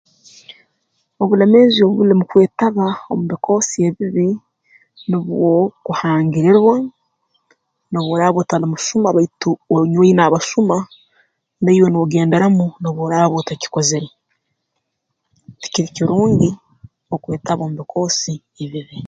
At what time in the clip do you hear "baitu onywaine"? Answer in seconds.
9.15-10.21